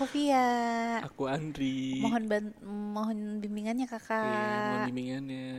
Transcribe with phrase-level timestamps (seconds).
[0.00, 0.48] Aku Via.
[1.04, 2.00] Aku Andri.
[2.00, 4.86] Mohon ban mohon bimbingannya Iya, mohon kakak.
[4.88, 5.52] bimbingannya.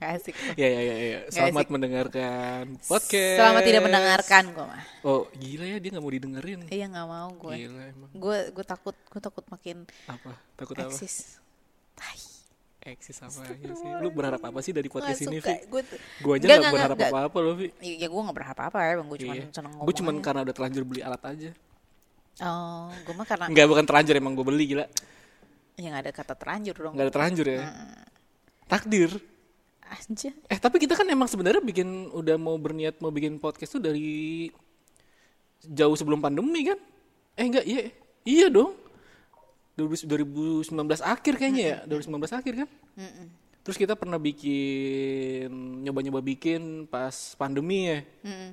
[0.00, 0.32] Gak asik.
[0.56, 1.18] Ya ya ya ya.
[1.28, 1.72] Selamat asik.
[1.76, 3.36] mendengarkan podcast.
[3.36, 4.82] Selamat tidak mendengarkan gue mah.
[5.04, 6.60] Oh gila ya dia nggak mau didengerin.
[6.72, 7.54] Iya nggak mau gue.
[7.60, 8.10] Gila emang.
[8.16, 10.40] Gue gue takut gue takut makin Apa?
[10.56, 10.88] Takut apa?
[10.88, 11.36] eksis.
[11.92, 12.33] Tai.
[12.84, 13.90] Eksis apa aja sih?
[13.98, 15.38] Lu berharap apa sih dari podcast Nggak ini.
[15.40, 15.54] Vi?
[15.66, 15.82] Gue.
[16.20, 17.12] Gua aja Nggak, nggak nggak, berharap nggak.
[17.16, 17.68] apa-apa loh, Vi.
[17.80, 19.06] Ya gue gak berharap apa ya, bang.
[19.08, 19.44] Gue cuma Iya.
[19.48, 19.86] seneng ngomong.
[19.88, 20.22] Gue cuman aja.
[20.22, 21.50] karena udah terlanjur beli alat aja.
[22.44, 24.86] Oh, gue mah karena Enggak bukan terlanjur emang gue beli gila.
[25.74, 26.92] ya nggak ada kata terlanjur dong.
[26.92, 27.60] Enggak ada terlanjur ya.
[28.66, 29.10] Takdir.
[29.84, 30.30] Aja.
[30.46, 34.48] Eh tapi kita kan emang sebenarnya bikin udah mau berniat mau bikin podcast tuh dari
[35.62, 36.78] jauh sebelum pandemi kan?
[37.34, 37.90] Eh enggak iya
[38.22, 38.76] iya dong.
[39.74, 40.70] 2019
[41.02, 42.68] akhir kayaknya ya 2019 akhir kan?
[42.94, 43.26] Mm-mm.
[43.64, 45.48] Terus kita pernah bikin
[45.82, 47.98] nyoba-nyoba bikin pas pandemi ya.
[48.22, 48.50] Mm-mm.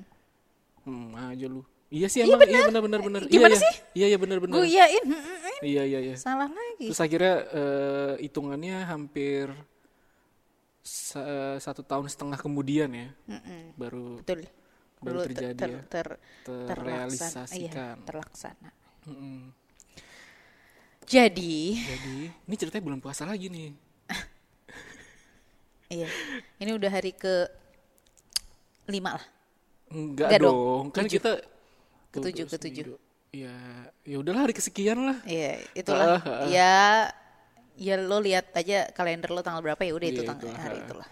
[0.82, 1.62] Hmm aja lu.
[1.92, 3.22] Iya sih emang iya benar benar benar.
[3.28, 3.72] Gimana iya, sih?
[3.92, 4.54] Iya iya benar benar.
[4.56, 5.04] Gue iyain.
[5.60, 6.14] Iya iya iya.
[6.16, 6.88] Salah lagi.
[6.88, 9.52] Terus akhirnya eh, hitungannya hampir
[10.82, 13.78] sa- satu tahun setengah kemudian ya Mm-mm.
[13.78, 14.48] baru Betul.
[14.98, 15.80] baru Dulu ter- terjadi ter, ya.
[15.86, 16.66] ter- terlaksana.
[16.74, 17.94] terrealisasikan.
[18.00, 18.70] Iya, terlaksana.
[19.06, 19.38] Mm-mm.
[21.02, 23.70] Jadi, Jadi ini ceritanya bulan puasa lagi nih.
[25.98, 26.08] iya.
[26.56, 27.48] Ini udah hari ke
[28.86, 29.24] lima lah.
[29.92, 31.20] Enggak Enggak dong, dong, kan tujuh.
[31.20, 31.32] kita
[32.12, 32.84] Ketujuh, Tujuh, ketujuh.
[32.92, 33.10] seminggu.
[33.32, 33.56] Ya,
[34.04, 35.18] ya udahlah hari kesekian lah.
[35.24, 36.04] Iya, itulah.
[36.04, 36.48] Ah, ah, ah.
[36.52, 36.74] Ya,
[37.72, 40.76] ya lo lihat aja kalender lo tanggal berapa ya udah itu Iya, tanggal itu, hari
[40.76, 40.84] ah.
[40.84, 41.08] itulah.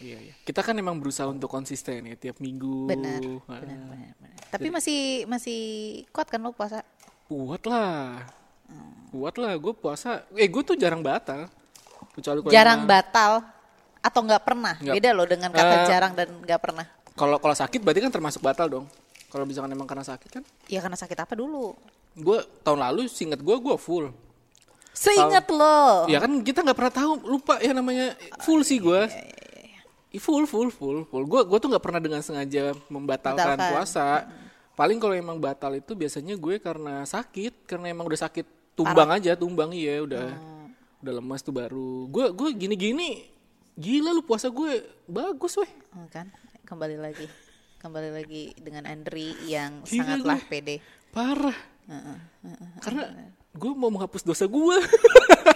[0.00, 0.34] Iya, iya.
[0.46, 2.86] Kita kan emang berusaha untuk konsisten ya tiap minggu.
[2.86, 4.38] Benar, Ah, benar, benar, benar.
[4.54, 5.60] Tapi masih masih
[6.14, 6.86] kuat kan lo puasa?
[7.26, 8.22] Kuat lah.
[9.10, 10.22] Kuat lah, gue puasa.
[10.32, 11.50] Eh, gue tuh jarang batal.
[12.10, 13.32] Kecuali Jarang emang- batal
[13.98, 14.74] atau nggak pernah?
[14.78, 14.94] Nggak.
[14.96, 16.86] Beda loh dengan kata Eh, jarang dan nggak pernah.
[17.12, 18.86] Kalau kalau sakit berarti kan termasuk batal dong.
[19.30, 21.74] Kalau misalkan emang karena sakit kan, Ya karena sakit apa dulu?
[22.10, 24.10] gue tahun lalu singkat gue gue full.
[24.90, 26.10] Seingat lo.
[26.10, 29.06] Ya kan kita nggak pernah tahu lupa ya namanya full sih gue.
[30.12, 31.24] Full full full full.
[31.24, 33.70] Gue gue tuh nggak pernah dengan sengaja membatalkan Batalkan.
[33.70, 34.06] puasa.
[34.74, 38.46] Paling kalau emang batal itu biasanya gue karena sakit, karena emang udah sakit
[38.80, 40.26] tumbang aja, tumbang iya udah
[41.00, 42.06] udah lemas tuh baru.
[42.06, 43.10] Gue gue gini gini
[43.74, 45.70] gila lu puasa gue bagus weh.
[45.92, 46.28] Oh, kan
[46.62, 47.26] kembali lagi
[47.78, 50.48] kembali lagi dengan Andri yang Gila sangatlah gue.
[50.48, 50.76] pede
[51.08, 51.56] Parah.
[52.78, 53.08] Karena
[53.50, 54.76] gue mau menghapus dosa gue.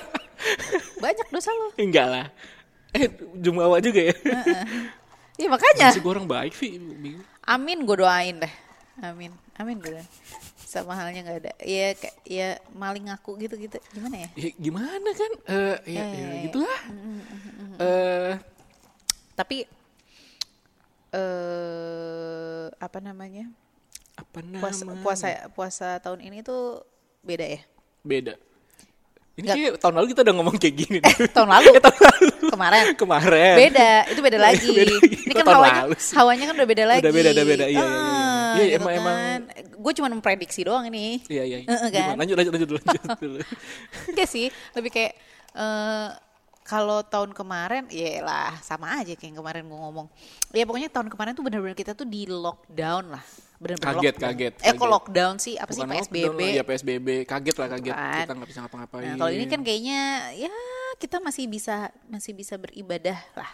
[1.03, 2.27] banyak dosa lo Enggak lah.
[2.91, 4.15] Eh, Jumawa juga ya.
[5.35, 6.53] iya makanya Masih gue orang baik.
[6.57, 7.23] Bingung.
[7.43, 8.55] amin gue doain deh
[9.03, 10.09] amin amin gue doain
[10.75, 15.11] sama halnya nggak ada ya kayak ya maling aku gitu gitu gimana ya Ya gimana
[15.11, 15.33] kan?
[15.47, 16.43] Eh, ya, Ya, ya, ya, ya.
[16.45, 16.81] gitulah.
[17.77, 18.33] Eh,
[19.33, 19.57] tapi
[21.15, 23.47] eh apa namanya
[24.15, 24.61] apa nama?
[24.61, 26.83] puasa puasa puasa tahun ini tuh
[27.21, 27.63] beda ya
[28.03, 28.37] Beda.
[29.35, 30.99] Ini kayak tahun lalu kita udah ngomong kayak gini.
[31.03, 31.27] deh.
[31.33, 31.73] tahun lalu
[32.47, 33.55] kemarin Kemarin.
[33.57, 35.17] beda itu beda lagi Beda lagi.
[35.25, 36.15] ini kan tahun hawanya lalu sih?
[36.15, 37.65] hawanya kan udah beda lagi Udah beda, udah beda.
[37.65, 38.24] Iya, iya, iya, iya.
[38.55, 39.41] Ah, Iya, gitu emang- emang- kan.
[39.75, 41.59] gue cuma memprediksi doang ini Iya, iya.
[41.61, 41.67] iya.
[41.67, 42.07] Heeh, kan?
[42.07, 42.19] Gimana?
[42.21, 43.39] Lanjut, lanjut, lanjut, lanjut dulu.
[44.11, 45.13] enggak sih lebih kayak
[45.53, 46.09] eh
[46.65, 50.07] kalau tahun kemarin ya lah sama aja kayak yang kemarin gue ngomong
[50.51, 54.33] ya pokoknya tahun kemarin tuh benar-benar kita tuh di lockdown lah benar-benar Kaget, lockdown.
[54.33, 57.09] kaget, eh kok lockdown sih apa Bukan sih PSBB lah, Ya PSBB.
[57.25, 57.95] Kaget lah, kaget.
[57.95, 58.17] Kan.
[58.19, 59.05] Kita nggak bisa ngapa-ngapain.
[59.07, 60.01] Nah, kalau ini kan kayaknya
[60.35, 60.53] ya
[60.97, 61.77] kita masih bisa
[62.07, 63.51] masih bisa beribadah lah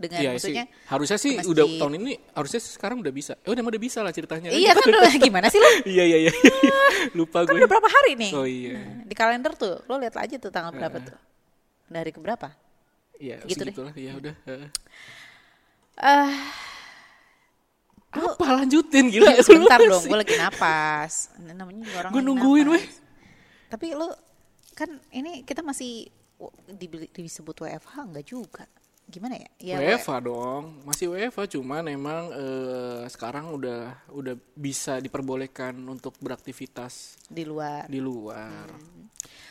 [0.00, 0.88] dengan Iya maksudnya sih.
[0.88, 3.36] Harusnya sih udah tahun ini harusnya sekarang udah bisa.
[3.44, 4.48] Eh udah udah bisa lah ceritanya.
[4.48, 5.68] Iya kan udah gimana sih lo?
[5.92, 6.32] iya iya iya.
[7.18, 7.60] Lupa Kan gue.
[7.60, 8.30] udah berapa hari nih?
[8.32, 8.80] Oh iya.
[8.80, 11.16] Nah, di kalender tuh, lo lihat aja tuh tanggal berapa tuh.
[11.86, 12.48] Dari ke berapa?
[13.20, 13.76] Iya, Gitu deh.
[13.76, 13.92] segitulah.
[13.92, 14.34] Iya udah.
[14.48, 14.68] Heeh.
[16.00, 16.32] Ah,
[18.10, 21.28] Apa lanjutin gila sebentar Lu dong, gue lagi napas.
[21.36, 22.84] Ini Namanya juga orang Gue nungguin, weh.
[23.68, 24.10] Tapi lo
[24.74, 26.08] kan ini kita masih
[27.12, 28.64] disebut WFH enggak juga.
[29.10, 29.50] Gimana ya?
[29.58, 37.18] Ya WFA dong, masih WFA cuman emang eh, sekarang udah udah bisa diperbolehkan untuk beraktivitas
[37.26, 37.90] di luar.
[37.90, 38.70] di luar.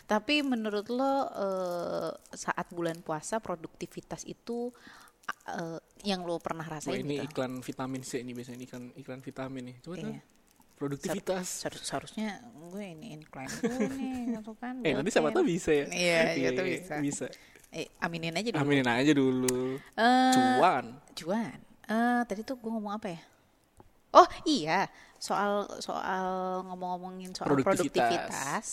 [0.08, 4.72] Tapi menurut lo eh, saat bulan puasa produktivitas itu
[5.52, 7.36] eh, yang lo pernah Wah, rasain ini gitu?
[7.36, 9.78] iklan vitamin C ini biasanya iklan iklan vitamin nih.
[9.84, 10.12] Coba tuh.
[10.16, 10.22] Iya.
[10.80, 11.48] Produktivitas.
[11.60, 12.40] Seharus- seharusnya
[12.72, 14.80] gue ini incline dulu nih gitu kan.
[14.88, 15.86] Eh nanti siapa tahu bisa ya.
[15.92, 16.94] Iya, siapa iya, bisa.
[17.04, 17.28] Bisa.
[17.70, 18.62] Eh, aminin aja dulu.
[18.62, 19.78] Aminin aja dulu.
[19.94, 20.86] Eh, Cuan.
[21.14, 23.22] Juan, eh tadi tuh gue ngomong apa ya?
[24.10, 24.90] Oh iya,
[25.22, 26.26] soal soal
[26.66, 28.26] ngomong-ngomongin soal Produktivitas.
[28.26, 28.66] produktivitas.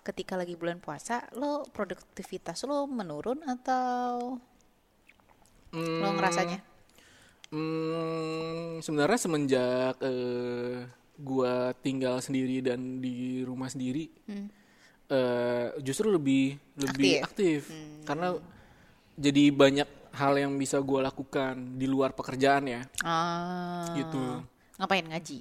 [0.00, 4.40] Ketika lagi bulan puasa, lo produktivitas lo menurun atau
[6.00, 6.58] lo Hmm, ngerasanya?
[7.48, 10.84] Hmm, sebenarnya semenjak eh,
[11.16, 14.48] gua tinggal sendiri dan di rumah sendiri Hmm.
[15.08, 17.26] Eh, justru lebih lebih Aktif.
[17.26, 17.60] aktif,
[18.04, 18.36] karena
[19.14, 23.88] jadi banyak hal yang bisa gua lakukan di luar pekerjaan ya Ah.
[23.94, 24.42] gitu
[24.76, 25.40] Ngapain ngaji?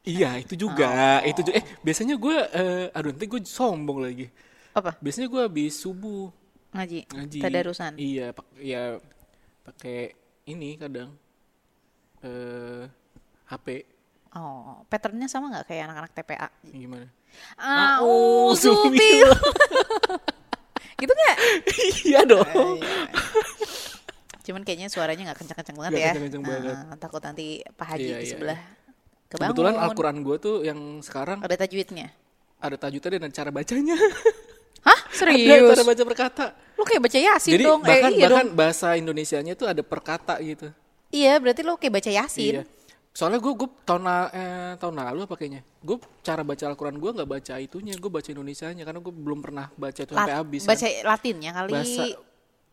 [0.00, 4.26] iya itu juga itu juga eh biasanya gua eh, aduh nanti gue sombong lagi
[4.72, 4.96] Apa?
[4.96, 6.32] biasanya gua habis subuh
[6.72, 7.04] Ngaji.
[7.12, 7.92] ngaji Tadarusan.
[8.00, 8.96] iya pak ya
[9.60, 10.16] pakai
[10.48, 11.12] ini kadang
[12.24, 12.88] eh
[13.44, 13.66] HP
[14.30, 16.48] Oh, patternnya sama nggak kayak anak-anak TPA?
[16.64, 17.06] gimana
[17.56, 17.98] Ah,
[18.54, 19.26] supil.
[20.96, 21.36] gitu nggak?
[22.04, 22.78] iya dong
[24.40, 26.10] Cuman kayaknya suaranya nggak kencang-kencang banget Nggak ya.
[26.10, 26.74] kencang-kencang banget.
[26.80, 28.58] Ah, takut nanti Pak Haji Iya, di iya, sebelah
[29.28, 29.46] kebangun.
[29.48, 32.08] kebetulan Al-Quran gue tuh yang sekarang Ada tajwidnya.
[32.56, 33.96] ada tajwidnya dan cara bacanya
[34.86, 35.00] Hah?
[35.00, 35.70] ada Serius?
[35.70, 36.44] cara baca perkata
[36.74, 37.80] Lu kayak baca Yasin jadi dong.
[37.80, 38.56] bahkan eh, iya bahkan dong.
[38.56, 40.70] bahasa Indonesianya tuh ada perkata gitu
[41.10, 42.54] Iya, berarti lu kayak baca Yasin.
[42.54, 42.62] iya
[43.10, 47.10] soalnya gue gue tahun la- eh, tahun lalu apa kayaknya gue cara baca Al-Quran gue
[47.10, 50.62] nggak baca itunya gue baca Indonesianya karena gue belum pernah baca itu sampai Lat- habis
[50.62, 51.04] baca kan.
[51.04, 51.70] Latinnya kali.
[51.70, 52.02] bahasa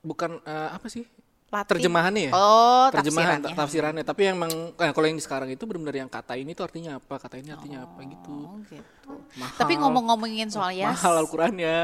[0.06, 1.04] bukan eh, apa sih
[1.48, 1.70] Latin.
[1.74, 3.48] terjemahannya ya Oh, terjemahan tafsirannya.
[3.48, 6.52] ta- tafsirannya tapi yang emang eh, kalau yang di sekarang itu benar-benar yang kata ini
[6.52, 9.12] tuh artinya apa kata ini artinya apa gitu Oh, gitu.
[9.34, 9.56] Mahal.
[9.56, 10.92] Tapi ngomong-ngomongin soal Yas.
[10.94, 11.78] mahal Al-Qurannya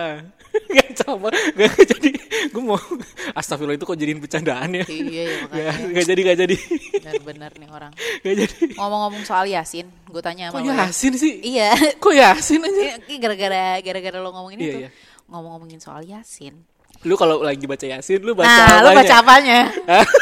[0.75, 2.11] Gak sama Gak jadi
[2.49, 2.75] Gue mau
[3.39, 5.87] Astagfirullah itu kok jadiin bercandaan ya Iya, ya, Gak, makanya.
[5.89, 6.55] gak jadi Gak jadi
[6.99, 7.91] Bener-bener nih orang.
[8.19, 10.83] Gak jadi Ngomong-ngomong soal Yasin, gue tanya Kok sama lu ya.
[10.83, 11.71] Yasin sih Iya.
[11.95, 14.79] Kok Yasin aja ini gara-gara gara-gara lo ngomongin Iya, itu.
[14.81, 14.89] iya.
[15.25, 16.59] Ngomong-ngomongin soal Yasin.
[17.03, 18.97] Lu kalau lagi baca Yasin Lu baca nah, lu apanya?
[18.97, 19.59] baca apanya?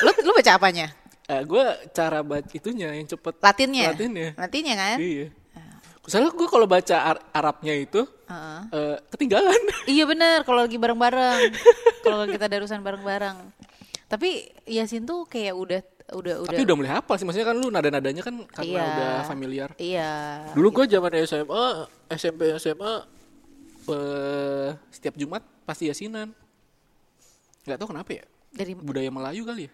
[0.02, 0.86] Lu lu baca apanya?
[1.24, 3.84] Eh, Gue cara baca itunya Yang cepet Latinnya.
[3.90, 4.98] Latinnya Latinnya kan?
[4.98, 5.28] Iya
[6.02, 8.60] Soalnya gue kalau baca Ar- Arabnya itu Heeh.
[8.72, 9.62] eh, Ketinggalan
[9.94, 11.54] Iya bener, kalau lagi bareng-bareng.
[12.02, 13.38] kalau kita darusan bareng-bareng.
[14.08, 14.30] Tapi
[14.66, 15.82] Yasin tuh kayak udah
[16.12, 18.84] udah udah Tapi udah mulai hafal sih Maksudnya kan lu nada-nadanya kan Karena Iya.
[18.90, 20.12] udah familiar Iya.
[20.52, 21.64] Dulu gue zaman SMA,
[22.12, 22.94] SMP, SMA,
[23.88, 26.34] eh, setiap Jumat pasti yasinan.
[27.66, 28.26] Gak tau kenapa ya?
[28.52, 29.74] Dari Budaya Melayu kali ya?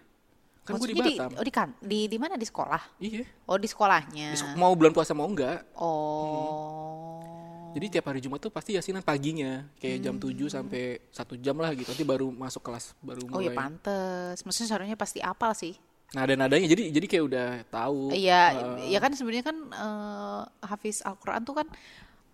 [0.68, 1.32] Kan gue di maksudnya di, Batam.
[1.40, 2.82] oh di kan di di mana di sekolah?
[3.00, 3.24] Iya.
[3.48, 4.36] Oh di sekolahnya.
[4.36, 5.64] Di mau bulan puasa mau enggak.
[5.80, 7.24] Oh.
[7.72, 9.64] Jadi tiap hari Jumat tuh pasti yasinan paginya.
[9.80, 11.88] Kayak jam 7 sampai satu jam lah gitu.
[11.88, 13.56] Nanti baru masuk kelas, baru Oh ya mulai.
[13.56, 14.44] pantes.
[14.44, 15.78] Maksudnya seharusnya pasti apal sih.
[16.16, 18.16] Nada-nadanya jadi jadi kayak udah tahu.
[18.16, 18.44] Iya,
[18.82, 21.68] eh, ya kan sebenarnya kan eh, Hafiz Al-Qur'an tuh kan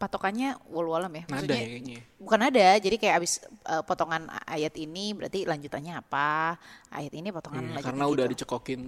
[0.04, 1.24] patokannya walau alam ya.
[1.32, 2.00] Maksudnya ya kayaknya.
[2.20, 3.34] bukan ada, jadi kayak abis
[3.72, 4.24] eh, potongan
[4.56, 6.60] ayat ini berarti lanjutannya apa?
[6.92, 8.34] Ayat ini potongan Iya, lanjutannya karena udah gitu.
[8.36, 8.82] dicekokin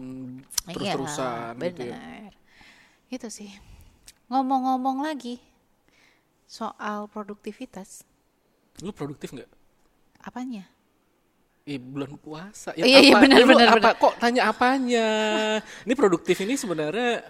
[0.67, 1.97] Iya, terus-terusan gitu ya.
[3.15, 3.51] Itu sih.
[4.31, 5.35] Ngomong-ngomong lagi
[6.45, 7.89] soal produktivitas,
[8.83, 9.49] Lu produktif nggak?
[10.27, 10.63] apanya?
[11.65, 12.77] Eh, bulan puasa.
[12.77, 13.89] Iya, iya, benar, Lu benar, apa?
[13.89, 13.93] benar.
[13.97, 15.07] Kok tanya apanya?
[15.85, 17.25] ini produktif ini sebenarnya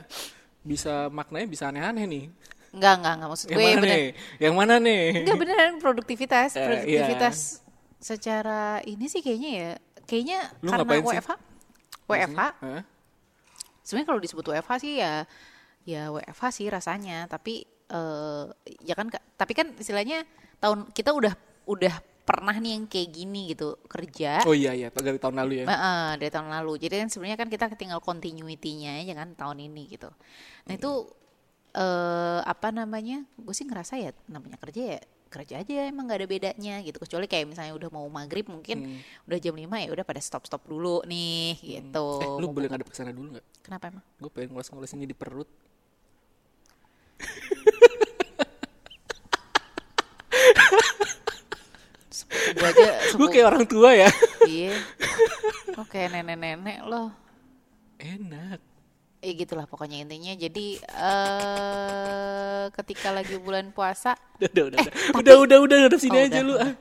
[0.65, 2.25] bisa maknanya bisa aneh-aneh nih.
[2.75, 3.95] Enggak, enggak, enggak maksud Yang gue mana bener.
[3.95, 4.07] nih?
[4.37, 5.03] Yang mana nih?
[5.23, 7.35] Enggak beneran produktivitas, Eh, produktivitas
[7.97, 9.71] secara ini sih kayaknya ya,
[10.03, 11.17] kayaknya Lu karena ngapain sih?
[11.17, 11.31] WFH.
[12.05, 12.81] WFH, Hah?
[13.81, 15.13] sebenarnya kalau disebut WFH sih ya,
[15.83, 17.25] ya WFH sih rasanya.
[17.25, 18.45] Tapi eh
[18.81, 20.21] ya kan, tapi kan istilahnya
[20.57, 21.33] tahun kita udah
[21.65, 21.95] udah
[22.25, 24.41] pernah nih yang kayak gini gitu kerja.
[24.43, 25.65] Oh iya iya, dari tahun lalu ya.
[25.65, 26.81] Eh, dari tahun lalu.
[26.81, 30.09] Jadi kan sebenarnya kan kita tinggal continuity-nya aja kan tahun ini gitu.
[30.65, 30.91] Nah itu
[31.75, 33.27] eh apa namanya?
[33.35, 37.27] Gue sih ngerasa ya namanya kerja ya kerja aja emang gak ada bedanya gitu kecuali
[37.27, 41.03] kayak misalnya udah mau maghrib mungkin udah jam 5 ya udah pada stop stop dulu
[41.03, 43.45] nih gitu Eh, lu boleh ngadep ke sana dulu nggak?
[43.59, 45.49] kenapa emang Gue pengen ngoles-ngoles ini di perut.
[52.47, 54.09] gue aja Gue kayak orang tua ya.
[54.45, 54.71] iya
[55.75, 57.11] oke nenek-nenek loh
[57.95, 58.59] Enak.
[59.25, 64.79] Eh gitulah pokoknya intinya jadi eh ketika lagi bulan puasa Udah udah udah.
[64.79, 64.93] Eh, udah.
[64.93, 66.53] tapi- udah udah udah ngadep sini Oh, aja udah, lu.
[66.55, 66.67] udah.
[66.67, 66.73] ah.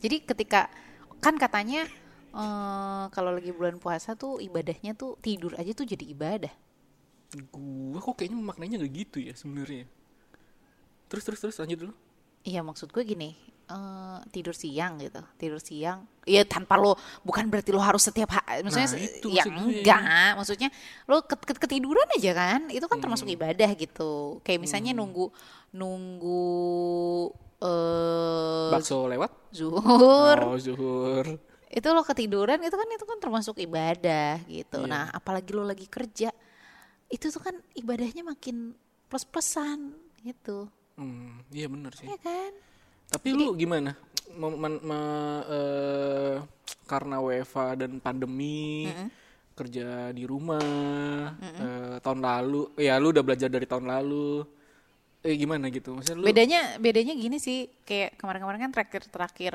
[0.00, 0.60] Jadi ketika
[1.18, 1.84] kan katanya
[2.30, 6.52] eh kalau lagi bulan puasa tuh ibadahnya tuh tidur aja tuh jadi ibadah.
[7.48, 9.86] Gue kok kayaknya maknanya gak gitu ya sebenarnya.
[11.06, 11.94] Terus terus terus lanjut dulu.
[12.40, 13.36] Iya maksud gue gini,
[13.70, 16.02] eh tidur siang gitu, tidur siang.
[16.26, 18.60] Iya tanpa lo, bukan berarti lo harus setiap hari.
[18.60, 19.62] Maksudnya Nah, itu ya maksud gue.
[19.78, 20.68] enggak, maksudnya
[21.06, 23.36] lo ket- ket- ketiduran aja kan, itu kan termasuk Hmm.
[23.38, 24.42] ibadah gitu.
[24.42, 25.30] Kayak misalnya nunggu
[25.70, 26.42] nunggu
[27.60, 29.30] eh Bakso lewat?
[29.50, 31.24] zuhur, Oh zuhur.
[31.70, 34.82] itu lo ketiduran itu kan itu kan termasuk ibadah gitu.
[34.82, 34.90] Iya.
[34.90, 36.34] Nah, apalagi lo lagi kerja,
[37.06, 38.74] itu tuh kan ibadahnya makin
[39.06, 40.66] plus-plusan gitu.
[40.94, 42.06] Hmm, iya bener sih.
[42.06, 42.52] Ya kan?
[43.10, 43.92] Tapi lu gimana?
[44.30, 46.34] Mem- men- me- eh,
[46.86, 48.86] karena WFA dan pandemi,
[49.58, 50.62] kerja di rumah
[51.42, 54.46] eh, tahun lalu ya lu udah belajar dari tahun lalu.
[55.20, 55.92] Eh gimana gitu?
[55.92, 59.52] Maksudnya lu bedanya bedanya gini sih kayak kemarin-kemarin kan terakhir terakhir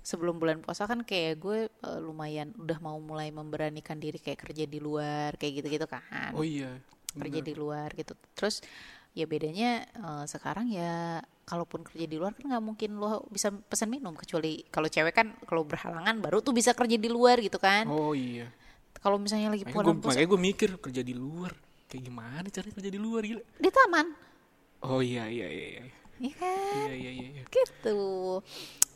[0.00, 4.64] sebelum bulan puasa kan kayak gue eh, lumayan udah mau mulai memberanikan diri kayak kerja
[4.64, 6.32] di luar kayak gitu-gitu kan.
[6.32, 6.80] Oh iya
[7.12, 8.16] kerja di luar gitu.
[8.32, 8.64] Terus
[9.12, 13.90] ya bedanya eh, sekarang ya kalaupun kerja di luar kan nggak mungkin lo bisa pesan
[13.90, 17.90] minum kecuali kalau cewek kan kalau berhalangan baru tuh bisa kerja di luar gitu kan.
[17.90, 18.48] Oh iya.
[19.02, 21.52] Kalau misalnya lagi makanya pulang gue makanya gue mikir kerja di luar.
[21.90, 23.42] Kayak gimana caranya kerja di luar gila.
[23.58, 24.06] Di taman.
[24.86, 25.82] Oh iya iya iya iya.
[26.22, 26.86] Iya kan?
[26.86, 27.42] Iya iya iya, iya.
[27.50, 28.00] gitu.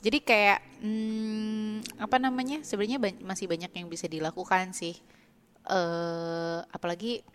[0.00, 2.62] Jadi kayak hmm, apa namanya?
[2.62, 4.94] Sebenarnya ba- masih banyak yang bisa dilakukan sih.
[5.66, 7.26] Eh apalagi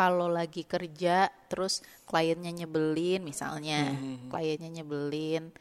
[0.00, 3.92] kalau lagi kerja terus kliennya nyebelin misalnya
[4.32, 5.52] kliennya nyebelin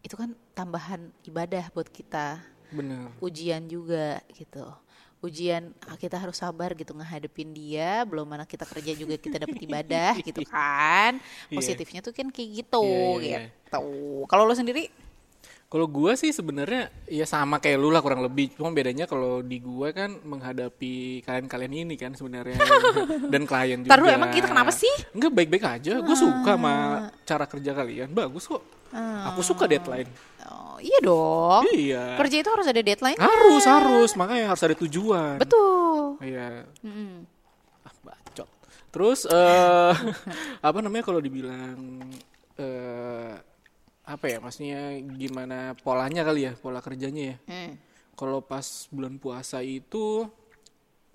[0.00, 2.40] itu kan tambahan ibadah buat kita.
[2.72, 3.12] Bener.
[3.20, 4.64] Ujian juga gitu.
[5.20, 9.60] Ujian ah, kita harus sabar gitu ngehadepin dia belum mana kita kerja juga kita dapat
[9.68, 11.20] ibadah gitu kan.
[11.52, 11.54] Iya.
[11.60, 13.38] positifnya tuh kan kayak gitu Iya, iya, iya.
[13.52, 14.24] gitu.
[14.24, 14.88] Kalau lo sendiri
[15.72, 18.52] Kalau gua sih sebenarnya ya sama kayak lu lah kurang lebih.
[18.52, 22.60] Cuma bedanya kalau di gua kan menghadapi kalian-kalian ini kan sebenarnya
[23.32, 23.88] dan klien juga.
[23.88, 24.92] Ntar dulu, emang kita kenapa sih?
[25.16, 26.04] Enggak baik-baik aja.
[26.04, 26.74] Gue suka sama
[27.24, 28.12] cara kerja kalian.
[28.12, 28.60] Bagus kok.
[29.32, 30.12] Aku suka deadline.
[30.44, 32.20] oh, iya dong Iya.
[32.20, 35.40] kerja itu harus ada deadline Harus harus makanya harus ada tujuan.
[35.40, 36.68] betul Iya.
[36.84, 37.24] Mm-mm.
[37.80, 38.48] Ah, bacot.
[38.92, 39.94] Terus eh
[40.68, 42.04] apa namanya kalau dibilang
[42.60, 43.32] eh
[44.02, 47.36] apa ya maksudnya gimana polanya kali ya pola kerjanya ya.
[47.46, 47.72] Hmm.
[48.18, 50.26] kalau pas bulan puasa itu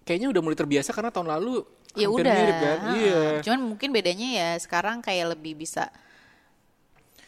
[0.08, 1.68] kayaknya udah mulai terbiasa karena tahun lalu
[2.00, 2.36] ya hampir udah.
[2.40, 2.78] mirip kan?
[2.96, 3.22] Iya.
[3.44, 5.92] Cuman mungkin bedanya ya sekarang kayak lebih bisa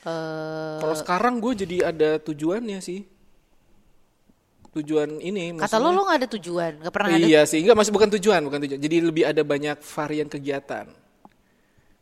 [0.08, 3.04] eh kalau sekarang gue jadi ada tujuannya sih.
[4.70, 6.72] Tujuan ini kata lo maksudnya- lo nggak ada tujuan?
[6.86, 7.20] Nggak pernah ada?
[7.26, 8.80] Iya sih enggak masih bukan tujuan bukan tujuan.
[8.80, 10.88] Jadi lebih ada banyak varian kegiatan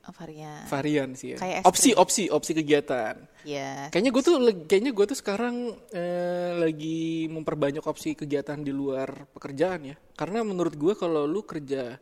[0.08, 4.36] Oh, varian varian sih ya Kayak opsi opsi opsi kegiatan ya Kayaknya gue tuh
[4.68, 5.56] kayaknya gue tuh sekarang
[5.92, 9.96] eh, lagi memperbanyak opsi kegiatan di luar pekerjaan ya.
[10.16, 11.96] Karena menurut gue kalau lu kerja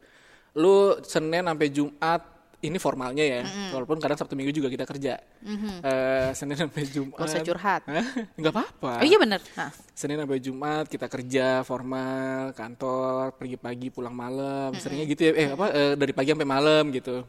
[0.58, 2.22] lu Senin sampai Jumat
[2.66, 3.42] ini formalnya ya.
[3.78, 5.22] Walaupun kadang Sabtu Minggu juga kita kerja.
[5.46, 7.22] Eh, Senin sampai Jumat.
[7.22, 7.82] Gak usah curhat.
[7.86, 8.06] Hah?
[8.42, 8.92] Nggak apa-apa.
[9.02, 14.74] oh iya bener nah Senin sampai Jumat kita kerja formal, kantor, pergi pagi pulang malam,
[14.82, 15.32] seringnya gitu ya.
[15.38, 17.22] Eh apa eh, dari pagi sampai malam gitu.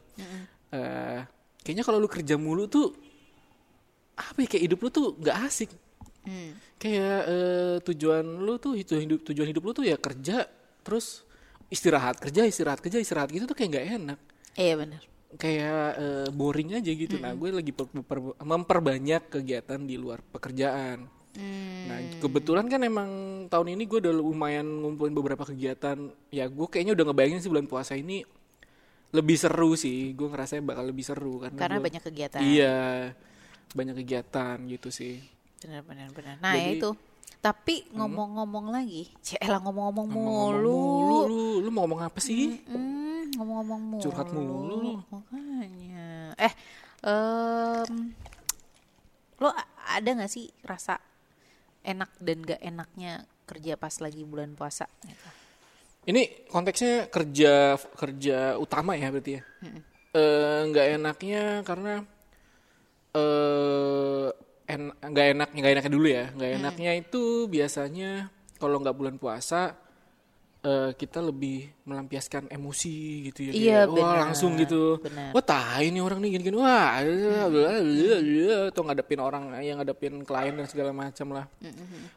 [0.73, 1.21] Eh,
[1.63, 2.95] kayaknya kalau lu kerja mulu tuh
[4.17, 5.71] apa ya kayak hidup lu tuh nggak asik.
[6.27, 6.57] Hmm.
[6.81, 10.49] Kayak eh, tujuan lu tuh itu hidup tujuan hidup lu tuh ya kerja
[10.87, 11.27] terus
[11.67, 14.19] istirahat kerja istirahat kerja istirahat gitu tuh kayak nggak enak
[14.55, 15.03] iya bener
[15.35, 17.19] kayak eh, boring aja gitu.
[17.21, 21.05] Nah, gue lagi per- per- memperbanyak kegiatan di luar pekerjaan.
[21.87, 23.11] Nah, kebetulan kan emang
[23.53, 26.09] tahun ini gue udah lumayan ngumpulin beberapa kegiatan.
[26.33, 28.25] Ya, gue kayaknya udah ngebayangin sih bulan puasa ini
[29.11, 30.11] lebih seru sih.
[30.13, 32.77] Gue ngerasanya bakal lebih seru karena, karena gua- banyak kegiatan Iya,
[33.73, 35.23] banyak kegiatan gitu sih.
[35.57, 36.91] bener bener bener nah ya Jadi- itu
[37.37, 42.61] tapi ngomong-ngomong lagi celah ngomong-ngomong mulu mulu, lu, lu mau ngomong apa sih?
[42.67, 44.03] Hmm, ngomong-ngomong mulu.
[44.03, 44.79] Curhat mulu lu.
[45.09, 46.35] Makanya.
[46.37, 46.53] Eh,
[47.03, 48.13] em,
[49.37, 49.49] lo
[49.87, 50.99] ada nggak sih rasa
[51.83, 53.13] enak dan gak enaknya
[53.45, 54.91] kerja pas lagi bulan puasa?
[55.01, 55.29] Gitu?
[56.07, 59.43] Ini konteksnya kerja kerja utama ya berarti ya.
[60.15, 62.07] Eh, nggak enaknya karena
[63.11, 64.29] eh
[64.71, 66.25] en, nggak enak nggak enaknya dulu ya.
[66.31, 68.31] Nggak enaknya itu biasanya
[68.63, 69.75] kalau nggak bulan puasa
[70.63, 73.53] eh, kita lebih melampiaskan emosi gitu ya.
[73.53, 75.03] Iya, kayak, Wah langsung gitu.
[75.03, 75.35] benar.
[75.35, 76.57] Wah tai nih orang nih gini-gini.
[76.59, 77.03] Wah,
[78.71, 81.51] atau ngadepin orang yang ngadepin klien dan segala macam lah.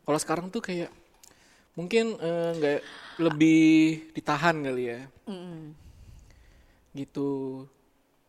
[0.06, 0.94] Kalau sekarang tuh kayak
[1.80, 2.80] mungkin eh, nggak
[3.20, 3.64] lebih
[4.12, 5.72] ditahan kali ya Mm-mm.
[6.92, 7.64] gitu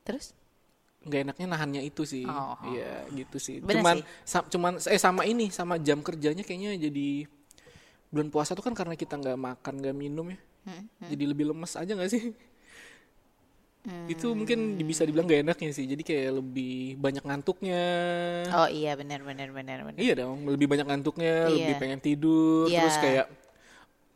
[0.06, 0.32] Terus?
[1.00, 2.54] nggak enaknya nahannya itu sih Oh.
[2.70, 4.04] iya gitu sih Bener cuman sih.
[4.22, 7.24] sa- cuman eh sama ini sama jam kerjanya kayaknya jadi
[8.12, 10.38] bulan puasa tuh kan karena kita nggak makan nggak minum ya
[11.08, 12.36] jadi lebih lemes aja nggak sih
[14.12, 17.80] itu mungkin bisa dibilang gak enaknya sih jadi kayak lebih banyak ngantuknya
[18.52, 19.96] Oh iya benar benar benar benar.
[19.96, 21.54] Iya dong, lebih banyak ngantuknya, Iya.
[21.56, 22.84] lebih pengen tidur, Iya.
[22.84, 23.26] terus kayak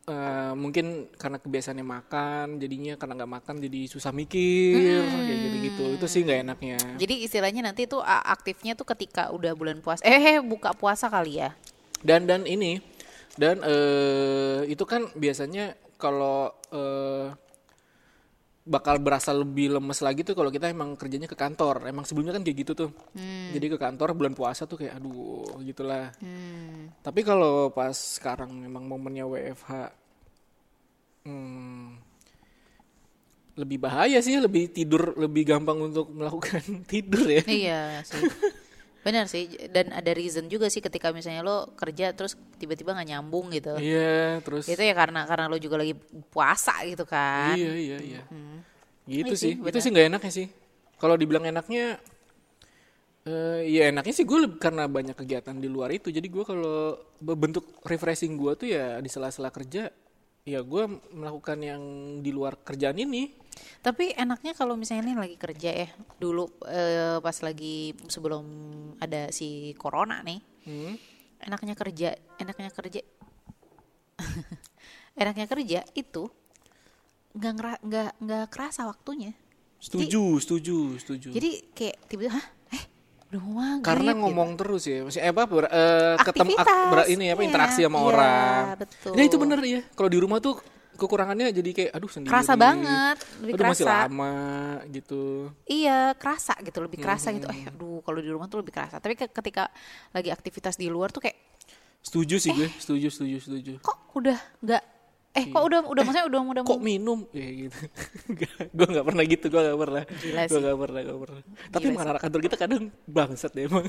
[0.05, 5.85] eh, mungkin karena kebiasaannya makan, jadinya karena nggak makan jadi susah mikir, kayak gitu-gitu.
[5.97, 6.77] Itu sih nggak enaknya.
[7.01, 10.05] Jadi istilahnya nanti a- aktifnya tuh ketika udah bulan puasa.
[10.05, 11.57] Eh, buka puasa kali ya.
[12.05, 12.77] Dan dan ini,
[13.35, 17.33] dan eh, itu kan biasanya kalau eh,
[18.65, 21.85] bakal berasa lebih lemes lagi tuh kalau kita emang kerjanya ke kantor.
[21.85, 22.89] Emang sebelumnya kan kayak gitu tuh.
[23.53, 26.09] Jadi ke kantor bulan puasa tuh kayak aduh gitulah.
[26.17, 26.89] Hmm.
[27.05, 30.03] Tapi kalau pas sekarang memang momennya WFH
[31.25, 31.97] Hmm,
[33.57, 37.41] lebih bahaya sih, lebih tidur lebih gampang untuk melakukan tidur ya.
[37.49, 38.21] Iya sih.
[39.05, 39.45] Benar sih.
[39.69, 43.77] Dan ada reason juga sih ketika misalnya lo kerja terus tiba-tiba nggak nyambung gitu.
[43.77, 45.93] Iya, terus Itu ya karena karena lo juga lagi
[46.33, 47.53] puasa gitu kan.
[47.53, 48.21] Iya iya iya.
[49.05, 49.53] Gitu Iya sih.
[49.53, 50.47] sih, Itu sih nggak enaknya sih.
[50.97, 52.01] Kalau dibilang enaknya,
[53.29, 56.09] eh ya enaknya sih gue karena banyak kegiatan di luar itu.
[56.09, 59.93] Jadi gue kalau bentuk refreshing gue tuh ya di sela-sela kerja,
[60.45, 61.81] ya gue melakukan yang
[62.21, 63.33] di luar kerjaan ini.
[63.81, 65.89] Tapi enaknya kalau misalnya ini lagi kerja ya,
[66.21, 68.45] dulu eh, pas lagi sebelum
[69.01, 70.97] ada si corona nih, Hmm.
[71.45, 73.01] enaknya kerja, enaknya kerja,
[75.21, 76.29] enaknya kerja itu
[77.33, 79.33] nggak nggak nggak kerasa waktunya.
[79.81, 81.29] Setuju, setuju, setuju.
[81.33, 82.45] Jadi kayak tiba-tiba, hah,
[83.27, 83.83] eh, maghrib.
[83.83, 84.21] karena gitu.
[84.21, 87.81] ngomong terus ya, masih eh, apa ber, eh, ketemu ak- ber- ini apa iya, interaksi
[87.81, 88.61] sama iya, orang.
[88.77, 89.11] betul.
[89.11, 89.81] Nah itu bener ya.
[89.91, 90.55] Kalau di rumah tuh
[90.95, 92.31] kekurangannya jadi kayak aduh sendiri.
[92.31, 94.07] kerasa banget, lebih Aduh masih kerasa.
[94.07, 94.33] lama
[94.87, 95.23] gitu.
[95.65, 97.45] Iya, kerasa gitu, lebih kerasa gitu.
[97.45, 97.57] Hmm.
[97.57, 98.95] Eh, aduh, kalau di rumah tuh lebih kerasa.
[98.97, 99.67] Tapi ke- ketika
[100.09, 101.35] lagi aktivitas di luar tuh kayak
[101.99, 103.73] Setuju sih gue, setuju, setuju, setuju.
[103.81, 104.83] kok udah nggak
[105.35, 106.71] eh kok udah udah maksudnya udah udah Iya.
[106.71, 107.19] Kok minum?
[107.35, 107.79] Ya gitu.
[108.77, 110.03] gue gak pernah gitu, gue gak pernah.
[110.07, 110.63] Gue sih.
[110.63, 111.41] gak pernah, gak pernah.
[111.75, 113.85] Tapi Gila emang anak kantor kita kadang bangsat deh emang.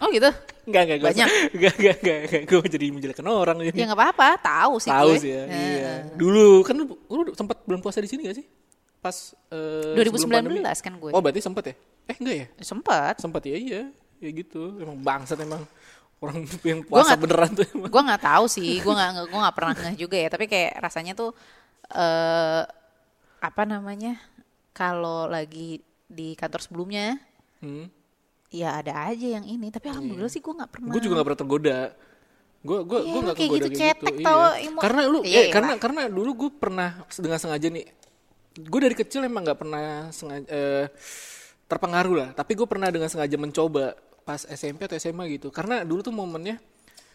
[0.00, 0.30] Oh gitu.
[0.64, 1.28] Enggak, enggak, Banyak.
[1.58, 2.42] Enggak, enggak, enggak, enggak.
[2.48, 5.44] Gue jadi menjelekkan orang Ya nggak apa-apa, tahu sih Tahu sih ya.
[5.44, 5.68] Heeh.
[5.76, 5.92] Iya.
[6.16, 8.46] Dulu kan lu, lu sempat bulan puasa di sini gak sih?
[9.02, 10.60] Pas eh, sebelum 2019 pandemi.
[10.64, 11.10] kan gue.
[11.12, 11.74] Oh, berarti sempet ya?
[12.08, 12.46] Eh, enggak ya?
[12.64, 13.14] Sempat.
[13.20, 13.82] Sempat ya, iya.
[14.20, 14.80] Ya gitu.
[14.80, 15.66] Emang bangsat emang.
[16.20, 17.88] Orang yang puasa nggak- beneran tuh emang.
[17.88, 20.28] gue nggak tahu sih, gue nggak gue nggak pernah ngeh juga ya.
[20.28, 21.30] Tapi kayak rasanya tuh
[21.88, 22.62] eh
[23.40, 24.20] apa namanya?
[24.70, 27.16] Kalau lagi di kantor sebelumnya,
[27.58, 27.88] Hmm.
[28.48, 29.68] ya ada aja yang ini.
[29.68, 30.92] Tapi alhamdulillah sih gue nggak pernah.
[30.92, 31.78] Gue juga gak pernah tergoda.
[32.60, 34.26] Gue gue Iya, gue lu gak kayak gitu, kayak cetek gitu.
[34.26, 34.70] tau, Iya.
[34.76, 37.86] Karena lu Iya, eh, iya karena karena dulu gue pernah dengan sengaja nih.
[38.60, 40.86] Gue dari kecil emang nggak pernah sengaja eh,
[41.64, 42.28] terpengaruh lah.
[42.30, 43.96] Tapi gue pernah dengan sengaja mencoba
[44.30, 45.50] pas SMP atau SMA gitu.
[45.50, 46.62] Karena dulu tuh momennya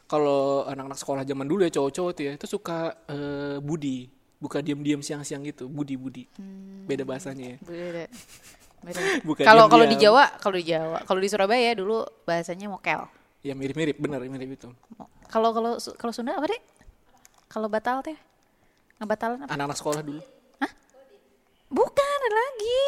[0.04, 5.00] kalau anak-anak sekolah zaman dulu ya cowok-cowok tuh ya itu suka eh, budi buka diam-diam
[5.00, 6.84] siang-siang gitu budi budi Hmm.
[6.86, 8.04] beda bahasanya ya Beda.
[8.84, 9.02] Beda.
[9.28, 9.96] Bukan Kalau kalau di.
[9.98, 13.08] Jawa, kalau di Jawa, kalau di Surabaya dulu bahasanya mokel.
[13.42, 14.70] ya mirip-mirip bener mirip itu
[15.26, 16.62] Kalau kalau kalau Sunda apa deh?
[17.48, 18.18] Kalau batal teh?
[19.00, 19.56] Ngebatalan apa?
[19.56, 20.22] anak-anak sekolah dulu
[21.66, 22.82] Bukan ada lagi.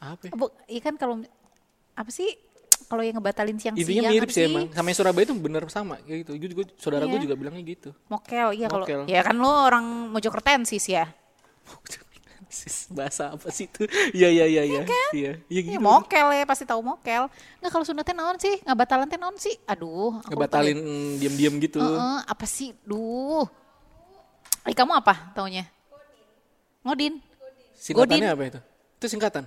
[0.00, 0.32] apa ya?
[0.32, 1.20] Bu, iya kan kalau
[1.98, 2.30] apa sih?
[2.88, 4.70] Kalau yang ngebatalin siang-siang Intinya mirip sih emang.
[4.72, 6.30] Sama yang Surabaya itu bener sama kayak gitu.
[6.38, 7.24] Gue juga saudara gue Iya.
[7.26, 7.90] juga bilangnya gitu.
[8.08, 11.04] Mokel, iya kalau ya kan lo orang Mojokertensis ya.
[12.88, 13.84] Bahasa apa sih itu?
[14.16, 14.82] Iya iya iya iya.
[14.88, 14.96] Iya.
[15.12, 15.84] Iya Iya gitu.
[15.84, 17.28] mokel ya pasti tahu mokel.
[17.60, 18.56] Nggak kalau Sunda teh naon sih?
[18.64, 19.52] Ngebatalan teh naon sih?
[19.68, 20.78] Aduh, Ngebatalin
[21.20, 21.76] diam-diam gitu.
[21.76, 21.84] deh.
[21.84, 22.72] Heeh, apa sih?
[22.88, 23.44] Duh.
[24.64, 25.68] Eh, kamu apa taunya?
[26.80, 27.20] Ngodin.
[27.76, 28.60] Singkatannya apa itu?
[28.96, 29.44] Itu singkatan.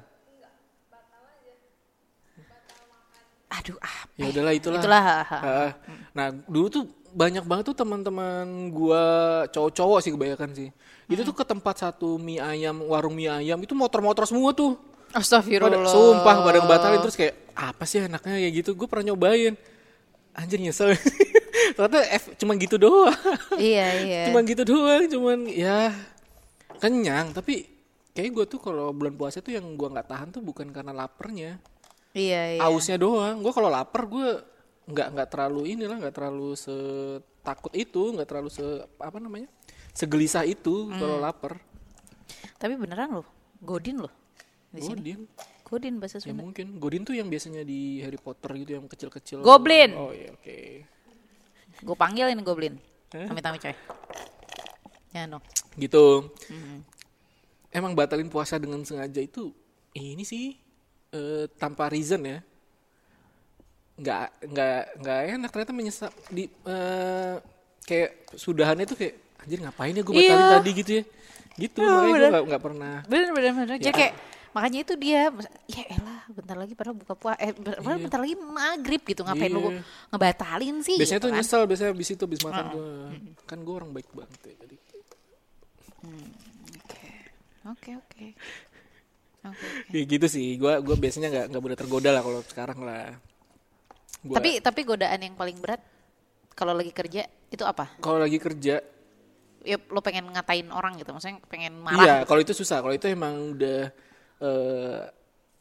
[3.61, 4.13] Aduh, apa?
[4.17, 4.79] Ya udahlah itulah.
[4.81, 5.03] Itulah.
[5.29, 5.71] Ah,
[6.11, 9.03] Nah, dulu tuh banyak banget tuh teman-teman gua
[9.47, 10.69] cowok-cowok sih kebanyakan sih.
[11.05, 14.75] Itu tuh ke tempat satu mie ayam, warung mie ayam itu motor-motor semua tuh.
[15.11, 15.91] Pada, Astagfirullah.
[15.91, 19.59] sumpah pada ngebatalin terus kayak apa sih anaknya kayak gitu gue pernah nyobain
[20.31, 20.95] anjir nyesel
[21.75, 23.11] ternyata F cuma gitu doang
[23.59, 24.21] Iya, iya.
[24.31, 25.91] cuma gitu doang cuman ya
[26.79, 27.67] kenyang tapi
[28.11, 31.59] kayak gue tuh kalau bulan puasa tuh yang gue nggak tahan tuh bukan karena laparnya
[32.11, 32.61] Iya, iya.
[32.61, 34.27] ausnya doang gue kalau lapar gue
[34.83, 38.63] nggak nggak terlalu inilah nggak terlalu setakut itu nggak terlalu se
[38.97, 39.47] apa namanya
[39.91, 41.25] segelisah itu kalau Hmm.
[41.25, 41.53] lapar
[42.55, 44.13] Tapi beneran loh, Godin loh.
[44.69, 45.01] Di sini.
[45.01, 45.19] Godin
[45.65, 46.43] Godin bahasa ya Sunda.
[46.43, 49.91] mungkin Godin tuh yang biasanya di Harry Potter gitu yang kecil-kecil Goblin.
[49.93, 50.57] oh iya oke
[51.81, 52.77] Gue panggilin Goblin.
[53.09, 53.27] Hah?
[53.27, 53.73] Amit-amit coy.
[55.09, 55.41] Ya no.
[55.73, 56.83] gitu Hmm.
[57.69, 59.51] emang batalin puasa dengan sengaja itu
[59.91, 60.60] ini sih
[61.11, 62.39] eh, tanpa reason ya
[63.93, 67.35] nggak nggak nggak enak ternyata menyesal di eh,
[67.81, 70.53] kayak sudahannya tuh kayak anjir ngapain ya gue batalin Iya.
[70.55, 71.03] tadi gitu ya
[71.57, 73.67] gitu Oh, makanya gue nggak pernah Bener bener bener.
[73.75, 73.93] Jadi Ya.
[73.93, 74.13] kayak
[74.51, 75.21] makanya itu dia
[75.65, 79.59] ya elah bentar lagi padahal buka puasa eh padahal bentar lagi maghrib gitu ngapain lu
[79.61, 79.81] Iya.
[80.09, 81.37] ngebatalin sih biasanya gitu tuh kan.
[81.39, 82.89] nyesel biasanya abis itu abis makan gue
[83.45, 84.75] kan gue orang baik banget ya jadi
[86.01, 87.05] Oke
[87.63, 87.91] oke.
[87.95, 88.25] Oke.
[89.51, 89.91] Oke.
[89.91, 93.15] ya gitu sih gue gue biasanya nggak nggak mudah tergoda lah kalau sekarang lah
[94.21, 95.81] Gua- Tapi tapi godaan yang paling berat
[96.51, 97.89] kalau lagi kerja itu apa?
[97.97, 98.79] kalau lagi kerja
[99.61, 102.01] Ya lo pengen ngatain orang gitu, maksudnya pengen Iya, marah.
[102.17, 102.25] gitu.
[102.25, 102.81] kalau itu susah.
[102.81, 103.93] Kalau itu emang udah
[104.41, 104.99] eh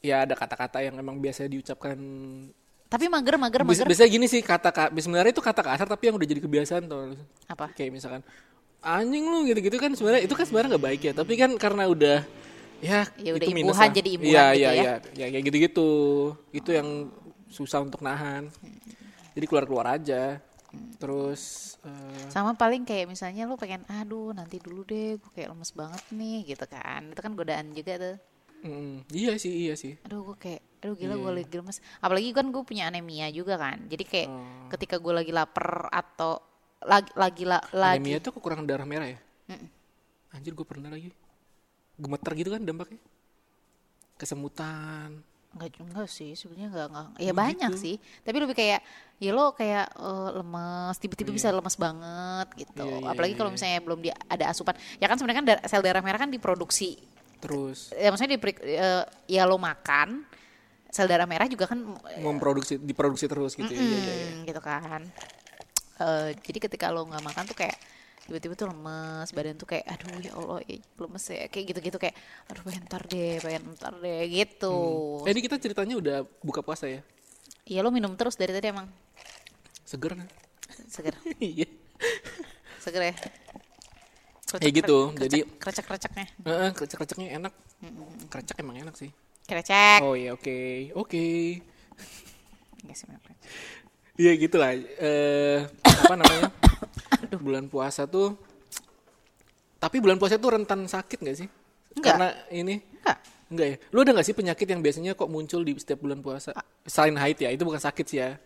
[0.01, 2.01] ya ada kata-kata yang emang biasa diucapkan.
[2.89, 6.17] Tapi mager mager mager biasanya gini sih kata kata sebenarnya itu kata kasar tapi yang
[6.17, 7.13] udah jadi kebiasaan tuh.
[7.45, 7.77] apa?
[7.77, 8.23] Kayak misalkan
[8.81, 12.25] anjing lu gitu-gitu kan sebenarnya itu kan sebenarnya nggak baik ya tapi kan karena udah
[12.81, 13.89] ya Ya udah itu lah.
[13.89, 14.75] jadi imbuhan Iya, gitu iya, ya.
[14.75, 14.95] iya.
[15.15, 15.91] ya kayak gitu-gitu
[16.51, 16.89] itu yang
[17.47, 18.49] susah untuk nahan
[19.31, 20.41] jadi keluar-keluar aja
[20.97, 25.73] terus eh, Sama paling kayak misalnya lu pengen aduh nanti dulu deh gue kayak lemes
[25.73, 27.11] banget nih gitu kan.
[27.11, 28.17] Itu kan godaan juga tuh.
[28.63, 31.79] mm, iya sih iya sih Aduh gue kayak aduh gila Iya, gue lagi lemes.
[31.99, 33.83] Apalagi kan gue punya anemia juga kan.
[33.85, 34.69] Jadi kayak Oh.
[34.71, 36.39] ketika gue lagi lapar atau
[36.81, 39.19] lagi lagi la- lagi anemia tuh kekurangan darah merah ya
[40.31, 41.11] anjir gue pernah lagi
[42.01, 43.01] gemeter gitu kan dampaknya?
[44.17, 45.21] Kesemutan.
[45.51, 47.83] Enggak enggak sih sebenarnya enggak enggak Oh, ya banyak gitu.
[47.83, 47.95] sih.
[48.23, 48.81] Tapi lebih kayak
[49.21, 52.87] ya lo kayak eh, lemes tiba-tiba bisa lemes banget gitu.
[52.87, 53.57] Iya, iya, apalagi iya, kalau iya.
[53.59, 54.75] misalnya belum di, ada asupan.
[55.03, 56.97] Ya kan sebenarnya kan dar- sel darah merah kan diproduksi.
[57.43, 57.93] Terus?
[57.97, 58.41] Ya maksudnya di
[59.27, 60.25] ya lo makan
[60.91, 61.79] sel darah merah juga kan
[62.19, 64.31] memproduksi diproduksi terus gitu ya, iya, iya, iya.
[64.35, 65.03] mm, gitu kan.
[66.01, 67.79] Eh, jadi ketika lo nggak makan tuh kayak
[68.21, 72.15] tiba-tiba tuh lemes badan tuh kayak aduh ya allah ya lemes ya kayak gitu-gitu kayak
[72.47, 74.75] aduh pengen ntar deh pengen ntar deh gitu.
[75.27, 77.01] Eh, ini kita ceritanya udah buka puasa ya?
[77.65, 78.87] Iya lo minum terus dari tadi emang.
[79.83, 80.29] Seger kan?
[80.87, 81.15] Seger.
[81.43, 81.67] Iya.
[82.79, 83.15] Seger ya?
[84.51, 87.55] Kayak gitu, jadi- krecek kreceknya Heeh, krecek-kreceknya enak.
[88.27, 89.15] Krecek emang enak sih.
[89.47, 90.03] Krecek.
[90.03, 91.27] Oh iya oke oke.
[92.83, 93.47] Nggak sih, minum krecek.
[94.21, 94.77] Iya gitu lah.
[94.77, 96.53] Eh, apa namanya?
[97.41, 98.37] Bulan puasa tuh.
[99.81, 101.49] Tapi bulan puasa tuh rentan sakit gak sih?
[101.97, 102.21] Enggak.
[102.21, 103.17] Karena ini enggak
[103.49, 103.77] enggak ya.
[103.89, 106.53] Lu ada gak sih penyakit yang biasanya kok muncul di setiap bulan puasa?
[106.85, 108.37] Selain haid ya, itu bukan sakit sih ya.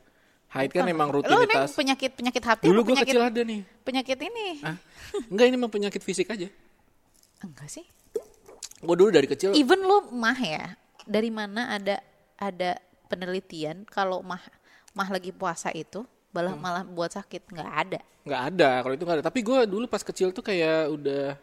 [0.54, 1.74] Haid kan emang lo neng rutinitas.
[1.74, 3.60] penyakit penyakit hati Dulu gue penyakit kecil ada nih.
[3.82, 4.78] penyakit ini Hah?
[5.26, 6.46] Enggak ini emang penyakit fisik aja.
[7.42, 7.82] enggak sih
[8.78, 11.98] Gue dulu dari kecil even lo mah ya dari mana ada
[12.38, 12.78] ada
[13.10, 14.38] penelitian kalau mah
[14.94, 18.00] mah lagi puasa itu malah malah buat sakit nggak ada.
[18.26, 19.26] Nggak ada kalau itu nggak ada.
[19.26, 21.38] Tapi gue dulu pas kecil tuh kayak udah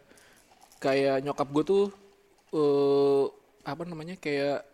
[0.80, 1.84] kayak nyokap gue tuh
[2.52, 3.24] eh
[3.62, 4.66] apa namanya kayak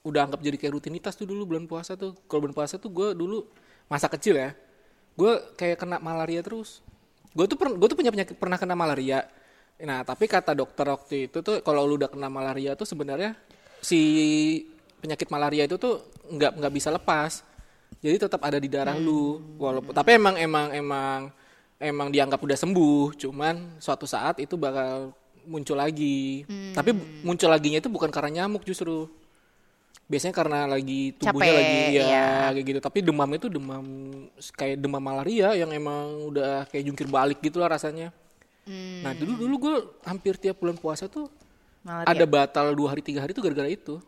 [0.00, 2.14] udah anggap jadi kayak rutinitas tuh dulu bulan puasa tuh.
[2.26, 3.46] Kalau bulan puasa tuh gue dulu
[3.90, 4.54] masa kecil ya
[5.18, 6.82] gue kayak kena malaria terus.
[7.34, 9.26] Gue tuh gue tuh punya penyakit pernah kena malaria.
[9.82, 13.38] Nah tapi kata dokter waktu itu tuh kalau lu udah kena malaria tuh sebenarnya
[13.80, 14.00] si
[15.00, 17.46] penyakit malaria itu tuh nggak nggak bisa lepas
[17.98, 21.18] jadi tetap ada di darah lu walaupun tapi emang emang emang
[21.82, 25.10] emang dianggap udah sembuh cuman suatu saat itu bakal
[25.48, 26.44] muncul lagi.
[26.76, 26.92] Tapi
[27.24, 29.08] muncul laginya itu bukan karena nyamuk justru.
[30.10, 32.26] Biasanya karena lagi tubuhnya Capek, lagi ya iya.
[32.50, 32.78] kayak gitu.
[32.82, 33.86] Tapi demamnya itu demam
[34.58, 38.12] kayak demam malaria yang emang udah kayak jungkir balik gitu lah rasanya
[39.02, 39.76] nah dulu dulu gue
[40.06, 41.26] hampir tiap bulan puasa tuh
[41.82, 43.98] malah ada batal dua hari tiga hari tuh gara-gara itu.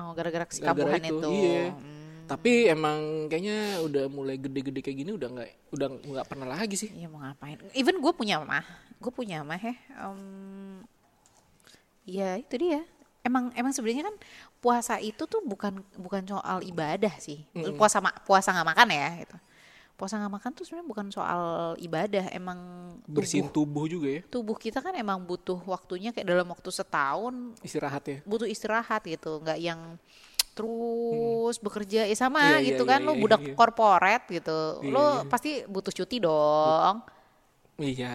[0.00, 1.66] Oh gara-gara gara-gara kekambuhan itu, itu, iya.
[1.76, 1.97] Hmm.
[2.28, 6.92] Tapi emang kayaknya udah mulai gede-gede kayak gini udah nggak udah nggak pernah lagi sih
[6.92, 7.56] Iya mau ngapain?
[7.72, 8.62] Even gue punya mah,
[9.00, 9.74] gue punya mah ya.
[10.04, 10.20] Em,
[12.04, 12.84] ya itu dia.
[13.24, 14.16] Emang emang sebenarnya kan
[14.60, 17.44] puasa itu tuh bukan bukan soal ibadah sih.
[17.74, 19.36] Puasa ma- puasa nggak makan ya gitu.
[19.98, 21.42] Puasa nggak makan tuh sebenarnya bukan soal
[21.82, 22.30] ibadah.
[22.30, 22.58] Emang
[23.04, 27.58] bersihin tubuh tubuh juga ya tubuh kita kan emang butuh waktunya kayak dalam waktu setahun
[27.60, 29.42] istirahat ya butuh istirahat gitu.
[29.42, 29.80] Nggak yang
[30.58, 33.54] terus bekerja ya sama Iya, iya, gitu iya, kan iya, lo budak iya.
[33.54, 35.30] korporat gitu Iya, lo iya.
[35.30, 36.96] pasti butuh cuti dong.
[37.78, 38.14] Iya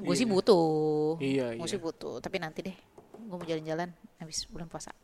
[0.00, 0.32] gue sih iya.
[0.32, 1.20] butuh.
[1.20, 1.72] Iya, gue iya.
[1.76, 2.76] sih butuh tapi nanti deh
[3.12, 4.96] gue mau jalan-jalan habis bulan puasa.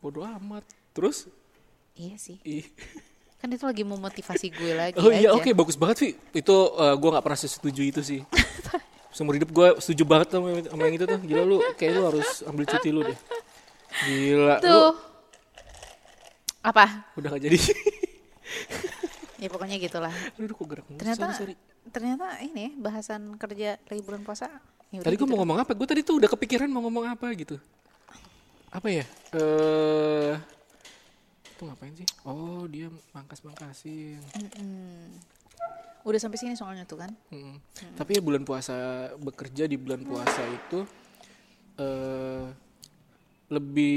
[0.00, 0.64] Bodoh amat.
[0.96, 1.28] Terus?
[1.92, 2.40] Iya sih.
[2.48, 2.64] Ih.
[3.44, 6.10] kan itu lagi memotivasi gue lagi oh iya oke bagus banget Vi.
[6.32, 8.20] Itu eh, gua nggak pernah setuju itu sih.
[9.14, 11.20] Seumur hidup gue setuju banget sama, sama yang itu tuh.
[11.20, 13.43] Gila lu kayak lu harus ambil cuti lu deh
[14.02, 14.88] gila lu tuh
[16.60, 17.58] apa udah gak jadi
[19.42, 21.90] ya pokoknya gitulah aduh kok gerak ternyata Sorry, sorry.
[21.92, 24.48] ternyata ini ya, bahasan kerja lagi bulan puasa
[24.88, 25.28] ya Tadi gue gitu.
[25.28, 25.74] mau ngomong apa?
[25.74, 27.58] Gue tadi tuh udah kepikiran mau ngomong apa gitu.
[28.70, 29.02] Apa ya?
[29.34, 30.32] Eh,
[31.50, 32.06] itu ngapain sih?
[32.22, 34.22] Oh dia mangkas-mangkasin.
[36.04, 37.58] udah sampai sini soalnya tuh kan Mm.
[37.96, 38.76] Tapi ya bulan puasa
[39.18, 40.84] bekerja di bulan puasa itu
[41.74, 42.46] eh
[43.54, 43.96] lebih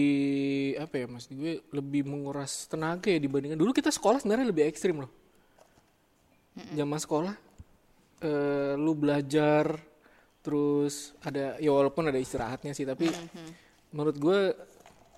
[0.78, 1.26] apa ya mas?
[1.28, 5.12] Gue lebih menguras tenaga ya dibandingkan dulu kita sekolah sebenarnya lebih ekstrim loh.
[6.58, 7.36] Zaman sekolah,
[8.26, 9.78] eh lu belajar
[10.42, 13.12] terus ada ya walaupun ada istirahatnya sih tapi
[13.92, 14.40] menurut gue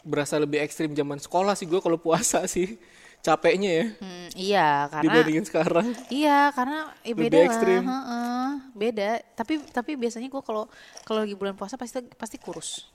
[0.02, 2.82] berasa lebih ekstrim zaman sekolah sih gue kalau puasa sih
[3.22, 5.88] capeknya ya Hmm, iya karena dibandingin sekarang.
[6.08, 7.84] Iya, karena eh, Lebih beda lah, ekstrim.
[7.84, 9.10] heeh, beda.
[9.36, 10.72] Tapi tapi biasanya gue kalau
[11.04, 12.88] kalau lagi bulan puasa pasti pasti kurus.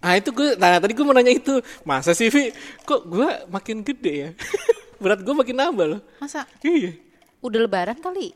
[0.00, 2.48] Ah itu gue, nah tadi gue mau nanya itu, masa sih Vi,
[2.88, 4.30] kok gue makin gede ya?
[5.02, 6.00] Berat gue makin nambah loh.
[6.16, 6.96] Masa Iya,
[7.44, 8.32] udah lebaran kali?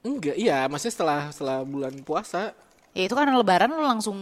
[0.00, 2.56] Enggak, iya, maksudnya setelah setelah bulan puasa.
[2.96, 4.16] Ya itu karena lebaran lu langsung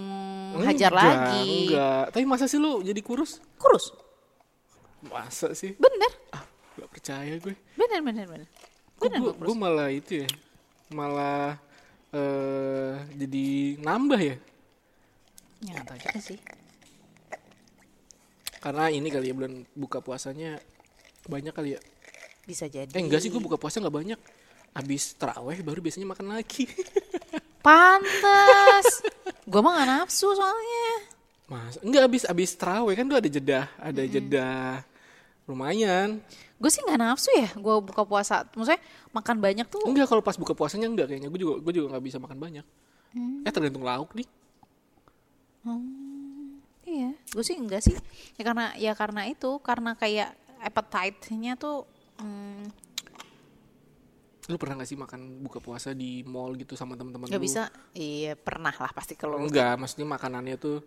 [0.67, 1.51] hajar Enggak, lagi.
[1.71, 3.39] Enggak, tapi masa sih lu jadi kurus?
[3.55, 3.95] Kurus.
[5.07, 5.79] Masa sih?
[5.79, 6.11] Bener.
[6.35, 6.43] Ah,
[6.75, 7.55] gak percaya gue.
[7.79, 8.49] Bener bener bener.
[8.99, 10.29] Gue, gue malah itu ya,
[10.91, 11.55] malah
[12.11, 13.47] eh jadi
[13.79, 14.37] nambah ya.
[15.63, 16.39] Ya tahu juga sih.
[18.61, 20.61] Karena ini kali ya bulan buka puasanya
[21.25, 21.81] banyak kali ya.
[22.45, 22.93] Bisa jadi.
[22.93, 24.21] Eh enggak sih gue buka puasa nggak banyak.
[24.77, 26.69] Abis teraweh baru biasanya makan lagi.
[27.67, 29.05] Pantes.
[29.45, 30.89] Gua mah gak nafsu soalnya.
[31.51, 34.51] Mas, enggak abis abis teraweh kan tuh ada jeda, ada jeda
[35.45, 36.23] lumayan.
[36.57, 37.51] Gue sih gak nafsu ya.
[37.59, 38.47] Gue buka puasa.
[38.55, 39.83] Maksudnya makan banyak tuh.
[39.85, 41.29] Enggak kalau pas buka puasanya enggak kayaknya.
[41.29, 42.67] Gue juga gue juga nggak bisa makan banyak.
[43.45, 44.29] Eh tergantung lauk nih.
[45.67, 45.77] Iya.
[47.31, 47.95] Gue sih enggak sih.
[48.35, 49.59] Ya karena ya karena itu.
[49.61, 51.87] Karena kayak appetite-nya tuh.
[52.19, 52.67] hmm,
[54.49, 57.45] Lu pernah gak sih makan buka puasa di mall gitu sama teman-teman Gak lu?
[57.47, 57.71] bisa.
[57.95, 59.39] Iya pernah lah pasti kalau.
[59.39, 60.83] Enggak, maksudnya makanannya tuh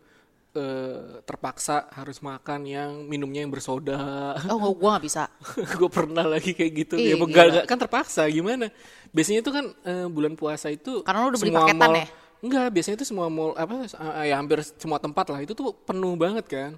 [0.51, 4.36] eh, terpaksa harus makan yang minumnya yang bersoda.
[4.51, 5.23] Oh gue gak bisa.
[5.79, 6.95] gue pernah lagi kayak gitu.
[6.99, 7.43] Ih, ya enggak, gila.
[7.56, 8.67] enggak, kan terpaksa gimana?
[9.15, 12.08] Biasanya itu kan eh, bulan puasa itu Karena lu udah beli paketan mall- ya?
[12.43, 16.19] Enggak, biasanya itu semua mall apa eh, ya hampir semua tempat lah itu tuh penuh
[16.19, 16.71] banget kan.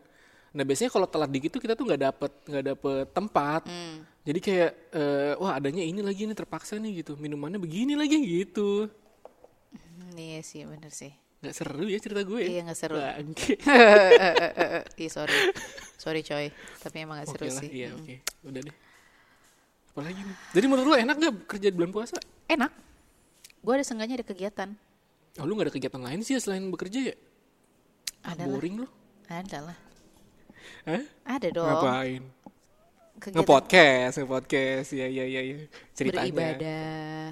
[0.53, 3.61] Nah biasanya kalau telat dikit tuh kita tuh nggak dapet nggak dapet tempat.
[3.65, 4.05] Hmm.
[4.21, 7.17] Jadi kayak eh, wah adanya ini lagi ini terpaksa nih gitu.
[7.17, 8.85] Minumannya begini lagi gitu.
[9.73, 11.09] Hmm, iya sih bener sih.
[11.41, 12.41] Nggak seru ya cerita gue.
[12.45, 12.97] Iya, nggak seru.
[13.01, 13.53] Bangke.
[15.01, 15.37] Iya sorry.
[15.97, 16.53] Sorry coy.
[16.81, 17.69] Tapi emang gak seru lah, sih.
[17.73, 18.21] iya oke.
[18.45, 18.75] Udah deh.
[19.91, 20.37] Apa lagi nih?
[20.53, 22.17] Jadi menurut lo enak gak kerja di bulan puasa?
[22.45, 22.71] Enak.
[23.65, 24.69] Gue ada sengganya ada kegiatan.
[25.35, 27.15] Oh, lu gak ada kegiatan lain sih ya selain bekerja ya?
[28.23, 28.47] Ada.
[28.47, 28.87] Boring lo?
[29.27, 29.77] Ada lah.
[30.87, 31.03] Hah?
[31.27, 31.67] Ada dong.
[31.67, 32.23] Ngapain?
[33.19, 34.87] Kegiatan Nge-podcast, nge-podcast.
[34.95, 35.55] Ya, ya, ya, ya.
[35.91, 36.31] Ceritanya.
[36.31, 37.25] beribadah.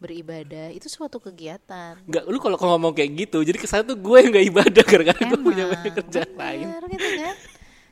[0.00, 2.00] Beribadah itu suatu kegiatan.
[2.08, 5.40] Enggak, lu kalau ngomong kayak gitu, jadi kesan tuh gue yang gak ibadah gara-gara gue
[5.44, 6.66] punya banyak kerjaan lain.
[6.88, 7.36] gitu kan.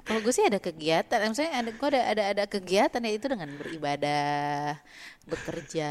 [0.08, 3.48] Kalau gue sih ada kegiatan, maksudnya ada gue ada ada ada kegiatan ya itu dengan
[3.60, 4.80] beribadah,
[5.28, 5.90] bekerja.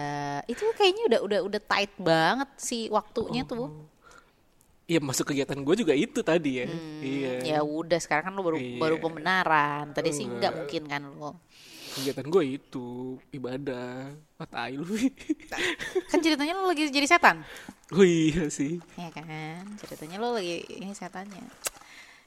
[0.49, 3.69] Itu kayaknya udah udah udah tight banget sih waktunya tuh.
[4.88, 6.67] Iya, masuk kegiatan gue juga itu tadi ya.
[7.03, 7.34] Iya.
[7.43, 8.80] Ya udah sekarang kan lo baru Iya.
[8.80, 9.91] baru pembenaran.
[9.93, 11.38] Tadi sih nggak mungkin kan lo.
[11.93, 12.88] Kegiatan gue itu
[13.30, 14.17] ibadah.
[14.39, 14.88] Ah, tai lu.
[16.10, 17.43] Kan ceritanya lo lagi jadi setan.
[17.93, 18.80] oh iya sih.
[18.95, 21.45] Ya kan, ceritanya lo lagi ini setannya.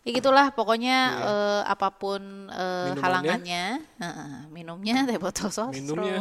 [0.01, 2.97] Ya gitulah pokoknya eh, apa pun eh, Iya.
[2.97, 3.03] Minumannya?
[3.05, 3.65] halangannya,
[4.01, 5.77] heeh, minumnya teh botol sosro.
[5.77, 6.19] Minumnya.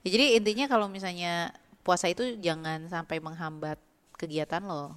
[0.00, 1.52] Ya, jadi intinya kalau misalnya
[1.84, 3.76] puasa itu jangan sampai menghambat
[4.16, 4.96] kegiatan lo.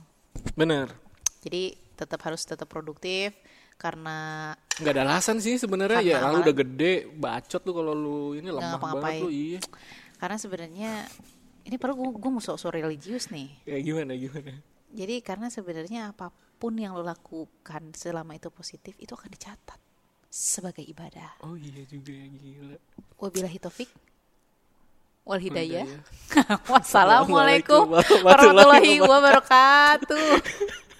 [0.55, 0.95] Bener.
[1.43, 3.35] Jadi tetap harus tetap produktif
[3.75, 6.17] karena Nggak ada alasan sih sebenarnya ya.
[6.23, 9.29] Lalu udah gede, bacot lu kalau lu ini lemah banget lu.
[9.29, 9.59] Iya.
[10.23, 10.91] karena sebenarnya
[11.67, 13.51] ini perlu gue gue mau sok-sok religius nih.
[13.67, 14.55] Ya gimana gimana?
[14.95, 16.15] Jadi karena sebenarnya
[16.63, 19.75] apa pun yang lo lakukan selama itu positif itu akan dicatat
[20.31, 21.35] sebagai ibadah.
[21.43, 22.79] Oh iya juga ya gila.
[23.19, 23.91] Wabillahi taufik
[25.27, 25.83] wal hidayah.
[26.71, 30.39] Wassalamualaikum warahmatullahi wabarakatuh.